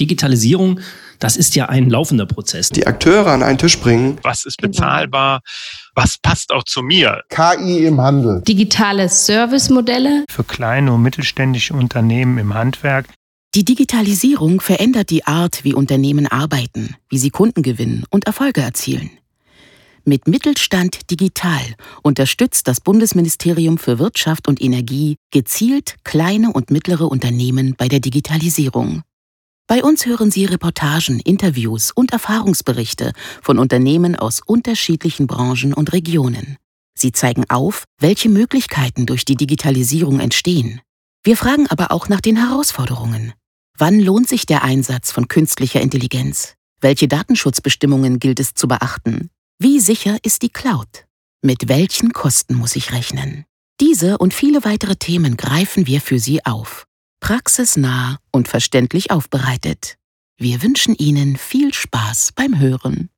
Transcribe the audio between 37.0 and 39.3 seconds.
zeigen auf, welche Möglichkeiten durch